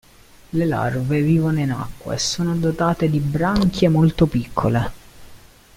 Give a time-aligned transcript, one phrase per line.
[0.53, 4.91] Le larve vivono in acqua e sono dotate di branchie molto piccole.